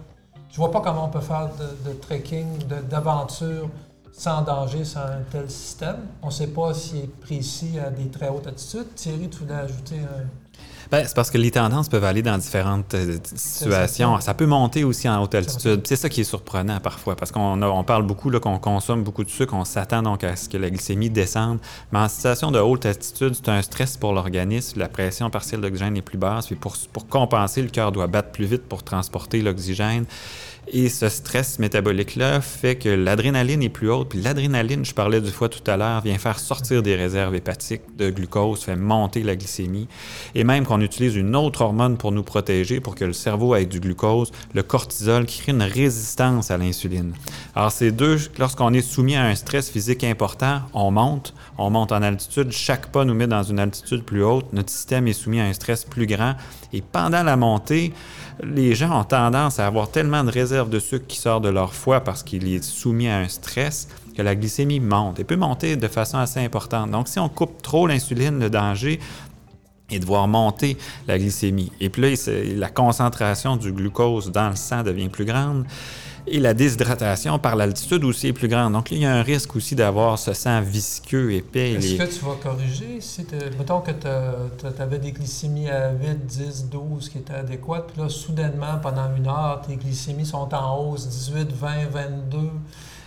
je 0.48 0.54
ne 0.54 0.56
vois 0.56 0.70
pas 0.70 0.80
comment 0.80 1.04
on 1.04 1.08
peut 1.08 1.20
faire 1.20 1.48
de, 1.84 1.92
trekking, 1.92 2.46
d'aventure 2.88 3.68
sans 4.12 4.42
danger 4.42 4.84
sans 4.84 5.00
un 5.00 5.22
tel 5.30 5.50
système. 5.50 5.98
On 6.22 6.26
ne 6.26 6.32
sait 6.32 6.48
pas 6.48 6.74
s'il 6.74 7.04
est 7.04 7.20
précis 7.20 7.78
à 7.78 7.90
des 7.90 8.08
très 8.08 8.28
hautes 8.28 8.46
altitudes. 8.46 8.94
Thierry, 8.94 9.28
tu 9.28 9.38
voulais 9.38 9.54
ajouter 9.54 9.96
un... 10.00 10.26
Ben, 10.90 11.04
c'est 11.06 11.14
parce 11.14 11.30
que 11.30 11.38
les 11.38 11.50
tendances 11.50 11.88
peuvent 11.88 12.04
aller 12.04 12.22
dans 12.22 12.38
différentes 12.38 12.94
euh, 12.94 13.18
situations. 13.34 14.20
Ça 14.20 14.34
peut 14.34 14.46
monter 14.46 14.84
aussi 14.84 15.08
en 15.08 15.22
haute 15.22 15.34
altitude. 15.34 15.82
C'est 15.86 15.96
ça 15.96 16.08
qui 16.08 16.22
est 16.22 16.24
surprenant 16.24 16.80
parfois, 16.80 17.16
parce 17.16 17.30
qu'on 17.32 17.62
on 17.62 17.84
parle 17.84 18.04
beaucoup 18.04 18.30
qu'on 18.38 18.58
consomme 18.58 19.02
beaucoup 19.02 19.24
de 19.24 19.30
sucre, 19.30 19.54
on 19.54 19.64
s'attend 19.64 20.02
donc 20.02 20.24
à 20.24 20.36
ce 20.36 20.48
que 20.48 20.56
la 20.56 20.70
glycémie 20.70 21.10
descende. 21.10 21.58
Mais 21.92 21.98
en 21.98 22.08
situation 22.08 22.50
de 22.50 22.58
haute 22.58 22.86
altitude, 22.86 23.34
c'est 23.34 23.48
un 23.48 23.62
stress 23.62 23.96
pour 23.96 24.12
l'organisme. 24.12 24.78
La 24.78 24.88
pression 24.88 25.30
partielle 25.30 25.60
d'oxygène 25.60 25.96
est 25.96 26.02
plus 26.02 26.18
basse. 26.18 26.46
Puis 26.46 26.56
pour, 26.56 26.76
pour 26.92 27.08
compenser, 27.08 27.62
le 27.62 27.68
cœur 27.68 27.92
doit 27.92 28.06
battre 28.06 28.30
plus 28.30 28.46
vite 28.46 28.62
pour 28.62 28.82
transporter 28.82 29.42
l'oxygène. 29.42 30.06
Et 30.72 30.88
ce 30.88 31.08
stress 31.08 31.58
métabolique-là 31.58 32.40
fait 32.40 32.76
que 32.76 32.88
l'adrénaline 32.88 33.62
est 33.62 33.70
plus 33.70 33.90
haute. 33.90 34.10
Puis 34.10 34.20
l'adrénaline, 34.20 34.84
je 34.84 34.94
parlais 34.94 35.20
du 35.20 35.30
foie 35.30 35.48
tout 35.48 35.68
à 35.68 35.76
l'heure, 35.76 36.00
vient 36.02 36.18
faire 36.18 36.38
sortir 36.38 36.82
des 36.82 36.94
réserves 36.94 37.34
hépatiques 37.34 37.82
de 37.96 38.10
glucose, 38.10 38.62
fait 38.62 38.76
monter 38.76 39.22
la 39.22 39.34
glycémie. 39.34 39.88
Et 40.34 40.44
même 40.44 40.64
qu'on 40.70 40.80
utilise 40.80 41.16
une 41.16 41.34
autre 41.34 41.62
hormone 41.62 41.96
pour 41.96 42.12
nous 42.12 42.22
protéger, 42.22 42.78
pour 42.78 42.94
que 42.94 43.04
le 43.04 43.12
cerveau 43.12 43.56
ait 43.56 43.66
du 43.66 43.80
glucose, 43.80 44.30
le 44.54 44.62
cortisol, 44.62 45.26
qui 45.26 45.40
crée 45.40 45.50
une 45.50 45.62
résistance 45.62 46.52
à 46.52 46.58
l'insuline. 46.58 47.12
Alors 47.56 47.72
ces 47.72 47.90
deux, 47.90 48.18
lorsqu'on 48.38 48.72
est 48.72 48.80
soumis 48.80 49.16
à 49.16 49.24
un 49.24 49.34
stress 49.34 49.68
physique 49.68 50.04
important, 50.04 50.60
on 50.72 50.92
monte, 50.92 51.34
on 51.58 51.70
monte 51.70 51.90
en 51.90 52.02
altitude, 52.02 52.52
chaque 52.52 52.86
pas 52.92 53.04
nous 53.04 53.14
met 53.14 53.26
dans 53.26 53.42
une 53.42 53.58
altitude 53.58 54.04
plus 54.04 54.22
haute, 54.22 54.52
notre 54.52 54.70
système 54.70 55.08
est 55.08 55.12
soumis 55.12 55.40
à 55.40 55.44
un 55.46 55.52
stress 55.52 55.84
plus 55.84 56.06
grand. 56.06 56.36
Et 56.72 56.82
pendant 56.82 57.24
la 57.24 57.36
montée, 57.36 57.92
les 58.44 58.76
gens 58.76 59.00
ont 59.00 59.04
tendance 59.04 59.58
à 59.58 59.66
avoir 59.66 59.90
tellement 59.90 60.22
de 60.22 60.30
réserves 60.30 60.70
de 60.70 60.78
sucre 60.78 61.06
qui 61.08 61.18
sort 61.18 61.40
de 61.40 61.48
leur 61.48 61.74
foie 61.74 61.98
parce 62.00 62.22
qu'il 62.22 62.46
est 62.46 62.62
soumis 62.62 63.08
à 63.08 63.18
un 63.18 63.28
stress 63.28 63.88
que 64.16 64.22
la 64.22 64.34
glycémie 64.34 64.80
monte 64.80 65.18
et 65.20 65.24
peut 65.24 65.36
monter 65.36 65.76
de 65.76 65.88
façon 65.88 66.18
assez 66.18 66.40
importante. 66.40 66.90
Donc, 66.90 67.08
si 67.08 67.18
on 67.18 67.28
coupe 67.28 67.62
trop 67.62 67.86
l'insuline, 67.86 68.38
le 68.38 68.50
danger 68.50 69.00
est 69.90 69.98
de 70.00 70.06
voir 70.06 70.28
monter 70.28 70.76
la 71.06 71.18
glycémie. 71.18 71.72
Et 71.80 71.88
puis 71.88 72.02
là, 72.02 72.32
la 72.56 72.68
concentration 72.68 73.56
du 73.56 73.72
glucose 73.72 74.30
dans 74.30 74.50
le 74.50 74.56
sang 74.56 74.82
devient 74.82 75.08
plus 75.08 75.24
grande. 75.24 75.64
Et 76.26 76.38
la 76.38 76.52
déshydratation 76.52 77.38
par 77.38 77.56
l'altitude 77.56 78.04
aussi 78.04 78.28
est 78.28 78.32
plus 78.32 78.46
grande. 78.46 78.74
Donc, 78.74 78.92
il 78.92 78.98
y 78.98 79.06
a 79.06 79.12
un 79.12 79.22
risque 79.22 79.56
aussi 79.56 79.74
d'avoir 79.74 80.18
ce 80.18 80.34
sang 80.34 80.60
visqueux, 80.60 81.32
épais. 81.32 81.72
Est-ce 81.72 81.96
que 81.96 82.18
tu 82.18 82.24
vas 82.24 82.36
corriger? 82.40 83.00
Si 83.00 83.26
mettons 83.58 83.80
que 83.80 83.90
tu 83.90 84.82
avais 84.82 84.98
des 84.98 85.12
glycémies 85.12 85.70
à 85.70 85.92
8, 85.92 86.26
10, 86.26 86.66
12 86.70 87.08
qui 87.08 87.18
étaient 87.18 87.32
adéquates, 87.32 87.86
puis 87.92 88.02
là, 88.02 88.08
soudainement, 88.10 88.78
pendant 88.82 89.08
une 89.16 89.26
heure, 89.26 89.62
tes 89.66 89.76
glycémies 89.76 90.26
sont 90.26 90.54
en 90.54 90.76
hausse, 90.78 91.08
18, 91.08 91.52
20, 91.52 91.68
22. 91.90 92.38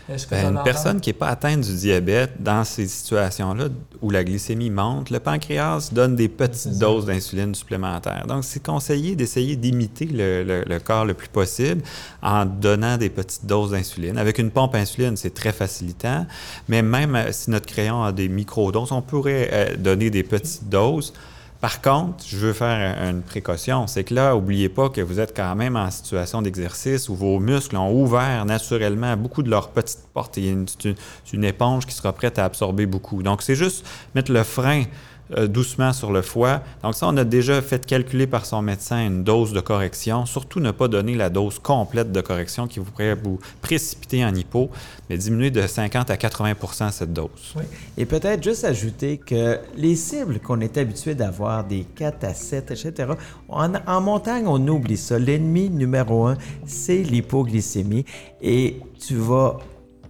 Ben, 0.10 0.54
une 0.58 0.64
personne 0.64 1.00
qui 1.00 1.10
n'est 1.10 1.14
pas 1.14 1.30
atteinte 1.30 1.62
du 1.62 1.76
diabète, 1.76 2.32
dans 2.42 2.66
ces 2.66 2.88
situations-là 2.88 3.70
où 4.02 4.10
la 4.10 4.24
glycémie 4.26 4.70
monte, 4.70 5.10
le 5.10 5.20
pancréas 5.20 5.90
donne 5.94 6.18
des 6.18 6.28
petites 6.28 6.78
doses 6.78 7.06
d'insuline 7.06 7.56
supplémentaires. 7.56 8.26
Donc, 8.28 8.44
c'est 8.44 8.62
conseillé 8.62 9.16
d'essayer 9.16 9.56
d'imiter 9.56 10.10
le, 10.12 10.78
corps 10.80 11.06
le 11.06 11.14
plus 11.14 11.30
possible 11.30 11.82
en 12.22 12.46
donnant 12.46 12.98
des 12.98 13.10
petites 13.10 13.46
doses 13.46 13.72
d'insuline. 13.72 14.18
Avec 14.18 14.40
une 14.40 14.52
pompe 14.52 14.76
insuline, 14.76 15.16
c'est 15.16 15.34
très 15.34 15.54
facilitant, 15.54 16.26
mais 16.68 16.82
même 16.82 17.16
euh, 17.16 17.32
si 17.32 17.50
notre 17.50 17.68
crayon 17.68 18.04
a 18.04 18.12
des 18.12 18.28
micro-doses, 18.28 18.92
on 18.92 19.02
pourrait 19.02 19.50
euh, 19.54 19.78
donner 19.78 20.10
des 20.10 20.24
petites 20.24 20.68
doses 20.68 21.14
par 21.64 21.80
contre, 21.80 22.26
je 22.28 22.36
veux 22.36 22.52
faire 22.52 23.02
une 23.10 23.22
précaution, 23.22 23.88
c'est 23.88 24.04
que 24.04 24.14
là, 24.14 24.34
n'oubliez 24.34 24.68
pas 24.68 24.90
que 24.90 25.00
vous 25.00 25.22
êtes 25.22 25.34
quand 25.34 25.56
même 25.56 25.78
en 25.78 25.90
situation 25.92 26.42
d'exercice 26.42 27.08
où 27.08 27.16
vos 27.16 27.40
muscles 27.40 27.78
ont 27.78 27.90
ouvert 27.90 28.44
naturellement 28.44 29.16
beaucoup 29.16 29.44
de 29.44 29.50
leurs 29.50 29.70
petites 29.70 30.06
portes. 30.14 30.38
A 30.38 30.42
une, 30.42 30.66
une 31.32 31.44
éponge 31.46 31.86
qui 31.86 31.96
sera 31.96 32.12
prête 32.12 32.38
à 32.38 32.44
absorber 32.44 32.86
beaucoup. 32.86 33.24
Donc, 33.24 33.42
c'est 33.42 33.56
juste 33.56 33.88
mettre 34.14 34.34
le 34.34 34.44
frein 34.44 34.84
euh, 35.38 35.48
doucement 35.48 35.94
sur 35.94 36.12
le 36.12 36.22
foie. 36.22 36.62
Donc 36.84 36.96
ça, 36.96 37.08
on 37.08 37.18
a 37.18 37.24
déjà 37.24 37.62
fait 37.62 37.86
calculer 37.86 38.28
par 38.28 38.46
son 38.46 38.62
médecin 38.62 39.06
une 39.06 39.24
dose 39.24 39.54
de 39.54 39.60
correction. 39.60 40.26
Surtout 40.26 40.60
ne 40.60 40.72
pas 40.72 40.88
donner 40.88 41.16
la 41.16 41.30
dose 41.30 41.60
complète 41.60 42.12
de 42.12 42.22
correction 42.22 42.68
qui 42.68 42.80
vous 42.80 42.86
pourrait 42.86 43.16
vous 43.16 43.40
précipiter 43.62 44.24
en 44.26 44.34
hypo, 44.34 44.70
mais 45.10 45.18
diminuer 45.18 45.52
de 45.52 45.66
50 45.66 46.10
à 46.10 46.16
80% 46.16 46.92
cette 46.92 47.14
dose. 47.14 47.30
Oui. 47.56 47.64
Et 47.98 48.06
peut-être 48.06 48.44
juste 48.44 48.64
ajouter 48.64 49.18
que 49.18 49.60
les 49.76 49.96
cibles 49.96 50.40
qu'on 50.40 50.60
est 50.60 50.78
habitué 50.78 51.16
d'avoir, 51.16 51.64
des 51.64 51.86
4 51.96 52.24
à 52.24 52.34
7, 52.34 52.72
etc., 52.72 53.14
en, 53.50 54.02
montagne, 54.02 54.46
on 54.48 54.68
oublie 54.68 54.98
ça. 54.98 55.20
L'ennemi 55.20 55.70
numéro 55.70 56.28
un, 56.28 56.38
c'est 56.66 57.04
l'hypoglycémie. 57.04 58.06
Et 58.42 58.80
tu 59.00 59.16
vas, 59.16 59.58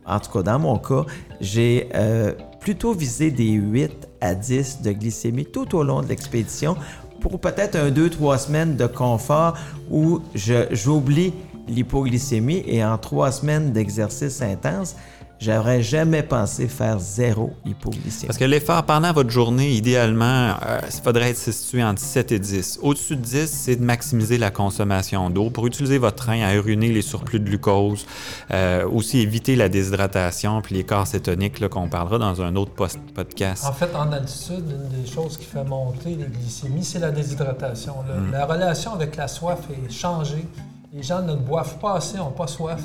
en 0.06 0.20
tout 0.20 0.32
cas 0.32 0.44
dans 0.44 0.60
mon 0.60 0.78
cas, 0.78 1.06
j'ai... 1.40 1.90
Euh, 1.94 2.34
plutôt 2.64 2.94
viser 2.94 3.30
des 3.30 3.52
8 3.52 4.08
à 4.24 4.36
10 4.36 4.82
de 4.82 4.92
glycémie 4.94 5.46
tout 5.46 5.76
au 5.76 5.84
long 5.84 6.02
de 6.02 6.08
l'expédition 6.08 6.78
pour 7.20 7.40
peut-être 7.40 7.76
un 7.76 7.92
2-3 7.92 8.38
semaines 8.38 8.76
de 8.78 8.88
confort 8.88 9.58
où 9.92 10.22
j'oublie 10.34 11.34
l'hypoglycémie 11.68 12.64
et 12.66 12.84
en 12.84 12.98
3 12.98 13.32
semaines 13.32 13.72
d'exercice 13.72 14.42
intense, 14.42 14.96
j'aurais 15.44 15.84
jamais 15.84 16.24
pensé 16.24 16.68
faire 16.68 17.00
zéro 17.00 17.54
hypoglycémie. 17.66 18.28
Parce 18.28 18.40
que 18.40 18.46
l'effort 18.46 18.84
pendant 18.84 19.12
votre 19.12 19.30
journée, 19.30 19.72
idéalement, 19.72 20.56
euh, 20.66 20.80
il 20.86 21.02
faudrait 21.02 21.32
être 21.32 21.38
situé 21.38 21.84
entre 21.84 22.02
7 22.02 22.32
et 22.32 22.40
10. 22.40 22.80
Au-dessus 22.82 23.16
de 23.16 23.22
10, 23.22 23.48
c'est 23.48 23.76
de 23.76 23.84
maximiser 23.84 24.38
la 24.38 24.52
consommation 24.52 25.30
d'eau 25.30 25.50
pour 25.50 25.68
utiliser 25.68 25.98
votre 25.98 26.16
train 26.16 26.42
à 26.42 26.54
uriner 26.56 26.92
les 26.92 27.02
surplus 27.02 27.40
de 27.40 27.46
glucose, 27.46 28.06
euh, 28.52 28.88
aussi 28.88 29.20
éviter 29.20 29.56
la 29.56 29.70
déshydratation 29.70 30.62
puis 30.62 30.76
les 30.76 30.84
corps 30.84 31.08
cétoniques 31.08 31.68
qu'on 31.70 31.90
parlera 31.90 32.18
dans 32.18 32.42
un 32.42 32.56
autre 32.56 32.72
podcast. 32.72 33.66
En 33.66 33.74
fait, 33.74 33.94
en 33.96 34.12
altitude, 34.12 34.66
une 34.70 35.02
des 35.02 35.10
choses 35.10 35.38
qui 35.38 35.46
fait 35.46 35.64
monter 35.64 36.16
les 36.16 36.26
glycémies, 36.26 36.84
c'est 36.84 37.00
la 37.00 37.12
déshydratation. 37.12 37.96
Mm. 38.04 38.32
La 38.32 38.46
relation 38.46 38.94
avec 38.94 39.16
la 39.16 39.28
soif 39.28 39.60
est 39.72 39.92
changée. 39.92 40.46
Les 40.94 41.04
gens 41.04 41.22
ne 41.22 41.36
boivent 41.36 41.80
pas 41.80 41.96
assez, 41.96 42.18
n'ont 42.18 42.32
pas 42.32 42.48
soif. 42.48 42.82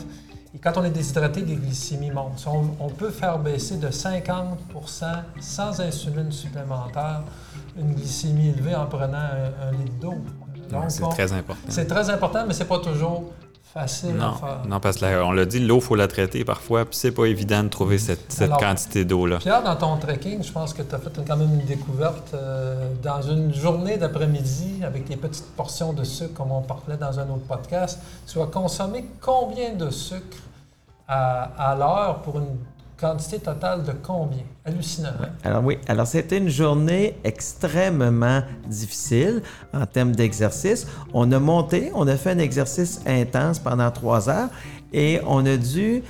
Et 0.58 0.60
quand 0.60 0.72
on 0.76 0.82
est 0.82 0.90
déshydraté, 0.90 1.42
les 1.42 1.54
glycémies 1.54 2.10
montent. 2.10 2.44
On, 2.80 2.88
peut 2.88 3.10
faire 3.10 3.38
baisser 3.38 3.76
de 3.76 3.86
50% 3.90 5.04
sans 5.38 5.80
insuline 5.80 6.32
supplémentaire 6.32 7.22
une 7.78 7.94
glycémie 7.94 8.48
élevée 8.48 8.74
en 8.74 8.86
prenant 8.86 9.18
un, 9.18 9.70
litre 9.70 9.94
d'eau. 10.00 10.14
C'est 10.88 11.08
très 11.10 11.32
important. 11.32 11.62
C'est 11.68 11.86
très 11.86 12.10
important, 12.10 12.44
mais 12.44 12.54
c'est 12.54 12.64
pas 12.64 12.80
toujours 12.80 13.30
facile 13.72 14.14
non, 14.14 14.30
à 14.30 14.34
faire. 14.34 14.60
Non, 14.66 14.80
parce 14.80 14.98
qu'on 14.98 15.32
l'a 15.32 15.44
dit, 15.44 15.60
l'eau, 15.60 15.76
il 15.76 15.82
faut 15.82 15.94
la 15.94 16.08
traiter 16.08 16.44
parfois, 16.44 16.84
puis 16.84 16.96
c'est 16.96 17.12
pas 17.12 17.26
évident 17.26 17.62
de 17.62 17.68
trouver 17.68 17.98
cette, 17.98 18.38
quantité 18.58 19.04
d'eau-là. 19.04 19.38
Pierre, 19.38 19.62
dans 19.62 19.76
ton 19.76 19.96
trekking, 19.96 20.42
je 20.42 20.52
pense 20.52 20.72
que 20.72 20.82
tu 20.82 20.94
as 20.94 20.98
fait 20.98 21.10
quand 21.26 21.36
même 21.36 21.54
une 21.54 21.66
découverte 21.66 22.34
euh, 22.34 22.90
dans 23.02 23.22
une 23.22 23.54
journée 23.54 23.96
d'après-midi 23.96 24.82
avec 24.84 25.06
des 25.06 25.16
petites 25.16 25.54
portions 25.54 25.92
de 25.92 26.04
sucre, 26.04 26.34
comme 26.34 26.52
on 26.52 26.62
parlait 26.62 26.96
dans 26.96 27.18
un 27.18 27.28
autre 27.30 27.46
podcast. 27.46 28.00
Tu 28.26 28.38
vas 28.38 28.46
consommer 28.46 29.04
combien 29.20 29.74
de 29.74 29.90
sucre 29.90 30.38
à, 31.06 31.70
à 31.70 31.74
l'heure 31.74 32.20
pour 32.22 32.38
une 32.38 32.56
Quantité 33.00 33.38
totale 33.38 33.84
de 33.84 33.92
combien? 34.02 34.42
Hallucinant. 34.64 35.10
Hein? 35.22 35.28
Alors 35.44 35.62
oui, 35.64 35.78
alors 35.86 36.06
c'était 36.08 36.38
une 36.38 36.48
journée 36.48 37.14
extrêmement 37.22 38.42
difficile 38.66 39.40
en 39.72 39.86
termes 39.86 40.16
d'exercice. 40.16 40.84
On 41.14 41.30
a 41.30 41.38
monté, 41.38 41.92
on 41.94 42.08
a 42.08 42.16
fait 42.16 42.30
un 42.30 42.38
exercice 42.38 43.00
intense 43.06 43.60
pendant 43.60 43.92
trois 43.92 44.28
heures 44.28 44.48
et 44.92 45.20
on 45.28 45.46
a 45.46 45.56
dû 45.56 46.02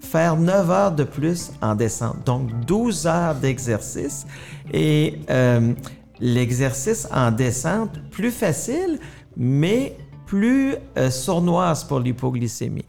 faire 0.00 0.36
9 0.36 0.70
heures 0.70 0.92
de 0.92 1.02
plus 1.02 1.50
en 1.60 1.74
descente. 1.74 2.24
Donc 2.24 2.48
12 2.64 3.08
heures 3.08 3.34
d'exercice 3.34 4.24
et 4.72 5.18
euh, 5.28 5.72
l'exercice 6.20 7.08
en 7.12 7.32
descente 7.32 7.98
plus 8.12 8.30
facile, 8.30 9.00
mais 9.36 9.96
plus 10.26 10.74
euh, 10.96 11.10
sournoise 11.10 11.84
pour 11.84 12.00
l'hypoglycémie. 12.00 12.84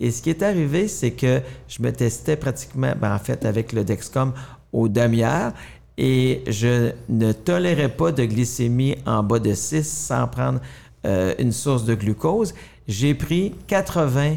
Et 0.00 0.10
ce 0.10 0.22
qui 0.22 0.30
est 0.30 0.42
arrivé, 0.42 0.86
c'est 0.88 1.10
que 1.10 1.40
je 1.66 1.82
me 1.82 1.92
testais 1.92 2.36
pratiquement, 2.36 2.92
ben, 3.00 3.14
en 3.14 3.18
fait, 3.18 3.44
avec 3.44 3.72
le 3.72 3.84
Dexcom 3.84 4.32
aux 4.72 4.88
demi-heures 4.88 5.52
et 5.96 6.44
je 6.46 6.92
ne 7.08 7.32
tolérais 7.32 7.88
pas 7.88 8.12
de 8.12 8.24
glycémie 8.24 8.96
en 9.04 9.24
bas 9.24 9.40
de 9.40 9.52
6 9.52 9.82
sans 9.82 10.28
prendre 10.28 10.60
euh, 11.04 11.34
une 11.38 11.50
source 11.50 11.84
de 11.84 11.94
glucose. 11.94 12.54
J'ai 12.86 13.14
pris 13.14 13.54
80 13.66 14.36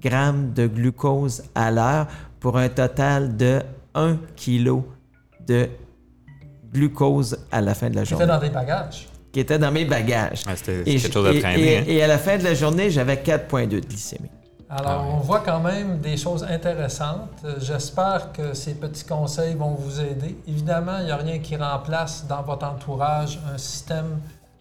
grammes 0.00 0.52
de 0.54 0.68
glucose 0.68 1.42
à 1.54 1.72
l'heure 1.72 2.06
pour 2.38 2.56
un 2.56 2.68
total 2.68 3.36
de 3.36 3.60
1 3.94 4.18
kg 4.36 4.82
de 5.46 5.68
glucose 6.72 7.36
à 7.50 7.60
la 7.60 7.74
fin 7.74 7.90
de 7.90 7.96
la 7.96 8.04
journée. 8.04 8.24
Qui 8.24 8.30
était 8.30 8.38
dans 8.38 8.40
tes 8.40 8.54
bagages. 8.54 9.08
Qui 9.32 9.40
était 9.40 9.58
dans 9.58 9.72
mes 9.72 9.84
bagages. 9.84 10.42
C'était 10.54 10.84
quelque 10.84 11.12
chose 11.12 11.34
de 11.34 11.40
traîner. 11.40 11.84
Et, 11.88 11.96
et, 11.96 12.02
à 12.04 12.06
la 12.06 12.18
fin 12.18 12.38
de 12.38 12.44
la 12.44 12.54
journée, 12.54 12.90
j'avais 12.90 13.16
4,2 13.16 13.68
de 13.68 13.80
glycémie. 13.80 14.30
Alors, 14.72 15.04
ah 15.04 15.14
on 15.14 15.16
voit 15.16 15.40
quand 15.40 15.58
même 15.58 15.98
des 15.98 16.16
choses 16.16 16.44
intéressantes. 16.44 17.44
J'espère 17.58 18.30
que 18.32 18.54
ces 18.54 18.74
petits 18.74 19.04
conseils 19.04 19.56
vont 19.56 19.74
vous 19.74 20.00
aider. 20.00 20.38
Évidemment, 20.46 20.98
il 21.00 21.06
n'y 21.06 21.10
a 21.10 21.16
rien 21.16 21.40
qui 21.40 21.56
remplace 21.56 22.24
dans 22.28 22.42
votre 22.42 22.64
entourage 22.64 23.40
un 23.52 23.58
système 23.58 24.20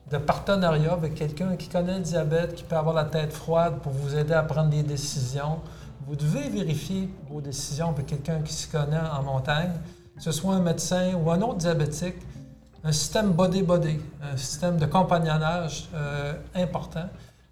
de 0.10 0.18
partenariat 0.18 0.94
avec 0.94 1.14
quelqu'un 1.14 1.56
qui 1.56 1.68
connaît 1.68 2.00
le 2.00 2.04
diabète, 2.04 2.56
qui 2.56 2.64
peut 2.64 2.76
avoir 2.76 2.96
la 2.96 3.04
tête 3.04 3.32
froide 3.32 3.76
pour 3.84 3.92
vous 3.92 4.16
aider 4.16 4.34
à 4.34 4.42
prendre 4.42 4.72
des 4.72 4.82
décisions. 4.82 5.60
Vous 6.08 6.16
devez 6.16 6.50
vérifier 6.50 7.08
vos 7.30 7.40
décisions 7.40 7.90
avec 7.90 8.08
quelqu'un 8.08 8.42
qui 8.42 8.54
se 8.54 8.68
connaît 8.68 8.98
en 8.98 9.22
montagne, 9.22 9.74
que 10.16 10.24
ce 10.24 10.32
soit 10.32 10.56
un 10.56 10.62
médecin 10.62 11.14
ou 11.14 11.30
un 11.30 11.40
autre 11.44 11.58
diabétique. 11.58 12.16
Un 12.84 12.94
système 12.94 13.34
body-body, 13.34 14.00
un 14.24 14.38
système 14.38 14.78
de 14.78 14.88
compagnonnage 14.88 15.88
euh, 15.94 16.34
important 16.56 17.10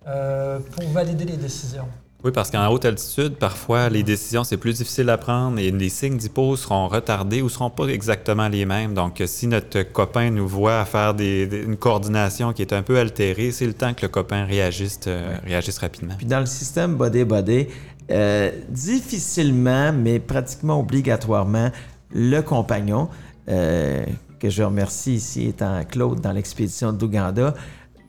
euh, 0.07 0.59
pour 0.71 0.89
valider 0.89 1.25
les 1.25 1.37
décisions. 1.37 1.87
Oui, 2.23 2.31
parce 2.31 2.49
qu'en 2.49 2.67
haute 2.69 2.83
altitude, 2.83 3.35
parfois, 3.35 3.89
les 3.89 4.01
décisions, 4.01 4.43
c'est 4.43 4.57
plus 4.57 4.77
difficile 4.77 5.07
à 5.11 5.19
prendre 5.19 5.59
et 5.59 5.69
les 5.69 5.89
signes 5.89 6.17
d'hypo 6.17 6.55
seront 6.55 6.87
retardés 6.87 7.43
ou 7.43 7.49
seront 7.49 7.69
pas 7.69 7.85
exactement 7.87 8.47
les 8.47 8.65
mêmes. 8.65 8.95
Donc, 8.95 9.21
si 9.27 9.45
notre 9.45 9.83
copain 9.83 10.31
nous 10.31 10.47
voit 10.47 10.83
faire 10.85 11.13
une 11.19 11.77
coordination 11.77 12.53
qui 12.53 12.63
est 12.63 12.73
un 12.73 12.81
peu 12.81 12.97
altérée, 12.97 13.51
c'est 13.51 13.67
le 13.67 13.73
temps 13.73 13.93
que 13.93 14.01
le 14.01 14.07
copain 14.07 14.45
réagisse, 14.45 14.99
euh, 15.05 15.37
réagisse 15.45 15.77
rapidement. 15.77 16.15
Puis 16.17 16.25
dans 16.25 16.39
le 16.39 16.47
système 16.47 16.95
body-body, 16.95 17.67
euh, 18.09 18.51
difficilement, 18.69 19.93
mais 19.93 20.17
pratiquement 20.19 20.79
obligatoirement, 20.79 21.69
le 22.11 22.41
compagnon, 22.41 23.09
euh, 23.47 24.03
que 24.39 24.49
je 24.49 24.63
remercie 24.63 25.15
ici 25.15 25.49
étant 25.49 25.83
Claude 25.83 26.19
dans 26.19 26.31
l'expédition 26.31 26.91
d'Ouganda, 26.93 27.53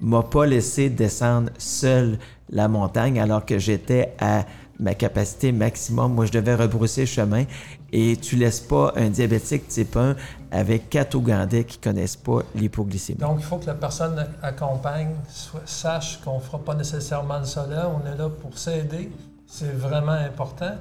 m'a 0.00 0.22
pas 0.22 0.46
laissé 0.46 0.88
descendre 0.88 1.50
seul 1.58 2.18
la 2.50 2.68
montagne 2.68 3.20
alors 3.20 3.44
que 3.44 3.58
j'étais 3.58 4.14
à 4.20 4.44
ma 4.78 4.94
capacité 4.94 5.52
maximum. 5.52 6.14
Moi, 6.14 6.26
je 6.26 6.32
devais 6.32 6.54
rebrousser 6.54 7.06
chemin 7.06 7.44
et 7.92 8.16
tu 8.16 8.36
laisses 8.36 8.60
pas 8.60 8.92
un 8.96 9.08
diabétique 9.08 9.66
type 9.68 9.96
1 9.96 10.14
avec 10.50 10.88
quatre 10.88 11.14
Ougandais 11.14 11.64
qui 11.64 11.78
connaissent 11.78 12.16
pas 12.16 12.40
l'hypoglycémie. 12.54 13.18
Donc, 13.18 13.38
il 13.40 13.44
faut 13.44 13.56
que 13.56 13.66
la 13.66 13.74
personne 13.74 14.24
accompagne, 14.42 15.14
sache 15.64 16.20
qu'on 16.24 16.38
fera 16.38 16.58
pas 16.58 16.74
nécessairement 16.74 17.38
le 17.38 17.44
solaire. 17.44 17.90
On 17.90 18.06
est 18.06 18.16
là 18.16 18.28
pour 18.28 18.56
s'aider. 18.56 19.10
C'est 19.46 19.72
vraiment 19.72 20.12
important. 20.12 20.76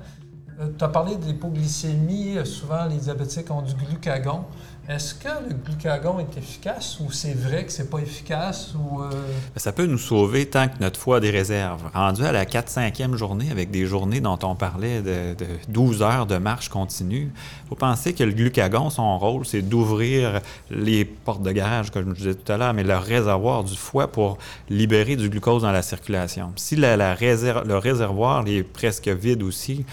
Euh, 0.59 0.69
tu 0.77 0.83
as 0.83 0.87
parlé 0.87 1.15
de 1.15 1.25
l'hypoglycémie. 1.25 2.37
Souvent, 2.45 2.85
les 2.85 2.97
diabétiques 2.97 3.51
ont 3.51 3.61
du 3.61 3.73
glucagon. 3.75 4.43
Est-ce 4.89 5.13
que 5.13 5.27
le 5.49 5.53
glucagon 5.53 6.17
est 6.19 6.37
efficace 6.37 7.01
ou 7.01 7.11
c'est 7.11 7.33
vrai 7.33 7.65
que 7.65 7.71
c'est 7.73 7.89
pas 7.89 7.99
efficace? 7.99 8.73
Ou 8.73 9.01
euh? 9.01 9.09
ben, 9.11 9.57
Ça 9.57 9.73
peut 9.73 9.85
nous 9.85 9.97
sauver 9.97 10.45
tant 10.45 10.69
que 10.69 10.79
notre 10.79 10.97
foie 10.97 11.17
a 11.17 11.19
des 11.19 11.29
réserves. 11.29 11.83
Rendu 11.93 12.23
à 12.23 12.31
la 12.31 12.45
4-5e 12.45 13.15
journée, 13.15 13.51
avec 13.51 13.69
des 13.69 13.85
journées 13.85 14.21
dont 14.21 14.39
on 14.43 14.55
parlait 14.55 15.01
de, 15.01 15.35
12 15.67 16.01
heures 16.01 16.25
de 16.25 16.37
marche 16.37 16.69
continue, 16.69 17.31
faut 17.67 17.75
penser 17.75 18.13
que 18.13 18.23
le 18.23 18.31
glucagon, 18.31 18.89
son 18.89 19.19
rôle, 19.19 19.45
c'est 19.45 19.61
d'ouvrir 19.61 20.39
les 20.71 21.03
portes 21.03 21.43
de 21.43 21.51
garage, 21.51 21.91
comme 21.91 22.15
je 22.15 22.19
disais 22.19 22.35
tout 22.35 22.49
à 22.49 22.55
l'heure, 22.55 22.73
mais 22.73 22.83
le 22.83 22.97
réservoir 22.97 23.65
du 23.65 23.75
foie 23.75 24.07
pour 24.07 24.37
libérer 24.69 25.17
du 25.17 25.29
glucose 25.29 25.63
dans 25.63 25.73
la 25.73 25.81
circulation. 25.81 26.53
Si 26.55 26.77
le 26.77 27.77
réservoir 27.77 28.47
est 28.47 28.63
presque 28.63 29.09
vide 29.09 29.43
aussi, 29.43 29.85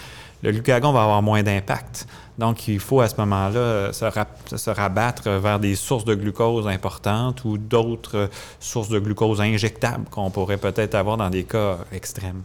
le 0.45 0.51
glucagon 0.51 0.91
va 0.91 1.03
avoir 1.03 1.21
moins 1.21 1.43
d'impact. 1.43 2.07
Donc, 2.37 2.67
il 2.67 2.79
faut 2.79 3.01
à 3.01 3.07
ce 3.07 3.15
moment-là 3.17 3.91
se, 3.93 4.69
rabattre 4.69 5.29
vers 5.29 5.59
des 5.59 5.75
sources 5.75 6.05
de 6.05 6.15
glucose 6.15 6.67
importantes 6.67 7.43
ou 7.45 7.57
d'autres 7.57 8.29
sources 8.59 8.89
de 8.89 8.99
glucose 8.99 9.41
injectables 9.41 10.05
qu'on 10.09 10.29
pourrait 10.29 10.57
peut-être 10.57 10.95
avoir 10.95 11.17
dans 11.17 11.29
des 11.29 11.45
cas 11.45 11.77
extrêmes. 11.91 12.43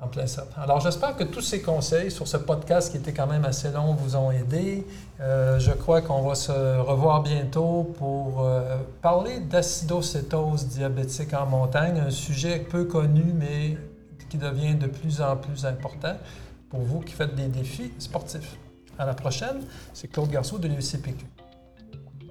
En 0.00 0.08
plein 0.08 0.26
ça. 0.26 0.46
Alors, 0.56 0.80
j'espère 0.80 1.16
que 1.16 1.24
tous 1.24 1.40
ces 1.40 1.62
conseils 1.62 2.10
sur 2.10 2.26
ce 2.26 2.36
podcast 2.36 2.90
qui 2.90 2.96
était 2.96 3.12
quand 3.12 3.28
même 3.28 3.44
assez 3.44 3.70
long 3.70 3.94
vous 3.94 4.16
ont 4.16 4.32
aidé. 4.32 4.84
Euh, 5.20 5.60
je 5.60 5.70
crois 5.70 6.00
qu'on 6.00 6.22
va 6.22 6.34
se 6.34 6.50
revoir 6.80 7.22
bientôt 7.22 7.94
pour 7.98 8.42
euh, 8.42 8.78
parler 9.00 9.38
d'acidocétose 9.38 10.66
diabétique 10.66 11.32
en 11.34 11.46
montagne, 11.46 12.02
un 12.04 12.10
sujet 12.10 12.58
peu 12.58 12.84
connu 12.84 13.24
mais 13.34 13.78
qui 14.28 14.38
devient 14.38 14.74
de 14.74 14.86
plus 14.86 15.20
en 15.20 15.36
plus 15.36 15.64
important 15.66 16.16
pour 16.72 16.80
vous 16.80 17.00
qui 17.00 17.12
faites 17.12 17.34
des 17.34 17.48
défis 17.48 17.92
sportifs. 17.98 18.56
À 18.98 19.04
la 19.04 19.12
prochaine, 19.12 19.62
c'est 19.92 20.08
Claude 20.08 20.30
Garceau 20.30 20.58
de 20.58 20.68
l'UCPQ. 20.68 21.26